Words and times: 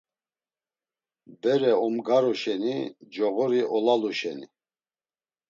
Bere 1.41 1.71
omgaru 1.85 2.33
şeni, 2.41 2.77
coğori 3.13 3.61
olalu 3.75 4.11
şeni. 4.19 4.47